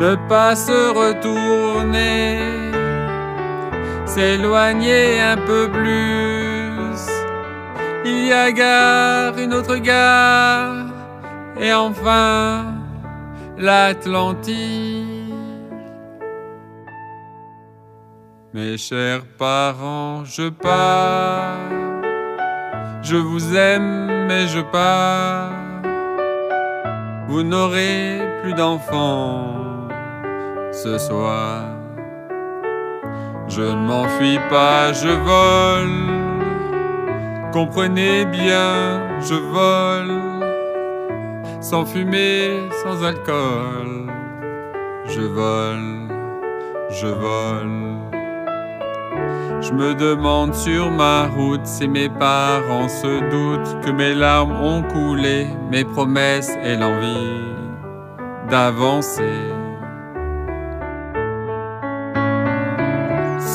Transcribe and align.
Ne 0.00 0.16
pas 0.30 0.56
se 0.56 0.88
retourner, 1.02 2.38
s'éloigner 4.06 5.20
un 5.20 5.36
peu 5.36 5.68
plus. 5.70 7.00
Il 8.06 8.28
y 8.28 8.32
a 8.32 8.50
gare, 8.50 9.38
une 9.38 9.52
autre 9.52 9.76
gare, 9.76 10.86
et 11.60 11.74
enfin 11.74 12.64
l'Atlantique. 13.58 15.06
Mes 18.54 18.78
chers 18.78 19.26
parents, 19.38 20.24
je 20.24 20.48
pars. 20.48 21.58
Je 23.02 23.16
vous 23.16 23.54
aime, 23.54 24.26
mais 24.28 24.48
je 24.48 24.60
pars. 24.60 25.52
Vous 27.28 27.42
n'aurez 27.42 28.18
plus 28.42 28.54
d'enfants 28.54 29.59
ce 30.72 30.98
soir. 30.98 31.64
Je 33.48 33.62
ne 33.62 33.86
m'enfuis 33.86 34.38
pas, 34.48 34.92
je 34.92 35.08
vole. 35.08 36.10
Comprenez 37.52 38.24
bien, 38.26 39.20
je 39.20 39.34
vole. 39.34 40.20
Sans 41.60 41.84
fumée, 41.84 42.68
sans 42.84 43.04
alcool. 43.04 44.06
Je 45.06 45.22
vole, 45.22 46.08
je 46.90 47.08
vole. 47.08 48.00
Je 49.60 49.72
me 49.72 49.94
demande 49.94 50.54
sur 50.54 50.90
ma 50.90 51.26
route 51.26 51.66
si 51.66 51.86
mes 51.86 52.08
parents 52.08 52.88
se 52.88 53.30
doutent 53.30 53.84
que 53.84 53.90
mes 53.90 54.14
larmes 54.14 54.52
ont 54.52 54.82
coulé, 54.82 55.48
mes 55.70 55.84
promesses 55.84 56.56
et 56.64 56.76
l'envie 56.76 57.44
d'avancer. 58.48 59.59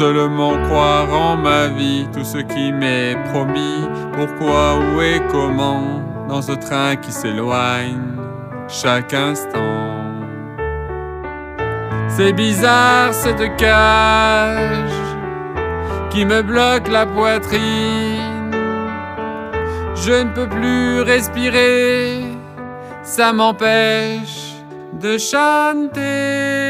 Seulement 0.00 0.56
croire 0.62 1.12
en 1.12 1.36
ma 1.36 1.66
vie, 1.66 2.08
tout 2.10 2.24
ce 2.24 2.38
qui 2.38 2.72
m'est 2.72 3.16
promis, 3.34 3.86
pourquoi, 4.14 4.78
où 4.78 5.02
et 5.02 5.20
comment, 5.30 6.02
dans 6.26 6.40
ce 6.40 6.52
train 6.52 6.96
qui 6.96 7.12
s'éloigne 7.12 8.16
chaque 8.66 9.12
instant. 9.12 9.58
C'est 12.08 12.32
bizarre 12.32 13.12
cette 13.12 13.54
cage 13.58 14.88
qui 16.08 16.24
me 16.24 16.40
bloque 16.40 16.88
la 16.88 17.04
poitrine. 17.04 18.56
Je 19.96 20.22
ne 20.24 20.32
peux 20.34 20.48
plus 20.48 21.02
respirer, 21.02 22.24
ça 23.02 23.34
m'empêche 23.34 24.54
de 24.94 25.18
chanter. 25.18 26.69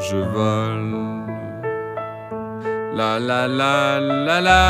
je 0.00 0.16
vole. 0.16 1.24
La 2.94 3.18
la 3.18 3.46
la 3.46 3.98
la 4.00 4.40
la. 4.40 4.62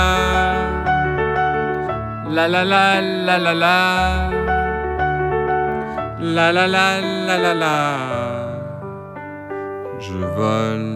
La 2.31 2.49
la 2.49 2.65
la 2.65 3.01
la 3.01 3.39
la 3.39 3.53
la. 3.53 4.31
La 6.21 6.53
la 6.53 6.67
la 6.67 7.01
la 7.01 7.37
la 7.39 7.55
la. 7.55 7.77
Je 10.01 10.19
vole. 10.37 10.94